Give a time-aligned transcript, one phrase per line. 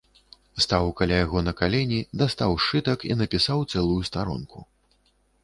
[0.63, 4.59] Стаў каля яго на калені, дастаў сшытак і напісаў цэлую старонку.